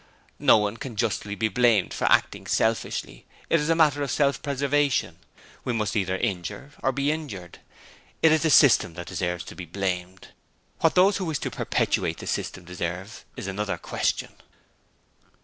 No 0.39 0.57
one 0.57 0.77
can 0.77 0.95
justly 0.95 1.35
be 1.35 1.47
blamed 1.47 1.93
for 1.93 2.05
acting 2.11 2.47
selfishly 2.47 3.27
it 3.51 3.59
is 3.59 3.69
a 3.69 3.75
matter 3.75 4.01
of 4.01 4.09
self 4.09 4.41
preservation 4.41 5.19
we 5.63 5.73
must 5.73 5.95
either 5.95 6.17
injure 6.17 6.71
or 6.81 6.91
be 6.91 7.11
injured. 7.11 7.59
It 8.23 8.31
is 8.31 8.41
the 8.41 8.49
system 8.49 8.95
that 8.95 9.05
deserves 9.05 9.43
to 9.43 9.55
be 9.55 9.65
blamed. 9.65 10.29
What 10.79 10.95
those 10.95 11.17
who 11.17 11.25
wish 11.25 11.37
to 11.37 11.51
perpetuate 11.51 12.17
the 12.17 12.25
system 12.25 12.65
deserve 12.65 13.25
is 13.37 13.45
another 13.45 13.77
question. 13.77 14.31